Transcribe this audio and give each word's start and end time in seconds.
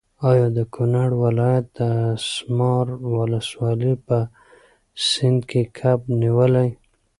ایا 0.29 0.47
د 0.57 0.59
کونړ 0.75 1.09
ولایت 1.25 1.65
د 1.77 1.79
اسمار 2.17 2.85
ولسوالۍ 3.15 3.93
په 4.07 4.17
سیند 5.07 5.41
کې 5.49 5.61
کب 5.79 5.99
نیولی؟ 6.21 6.69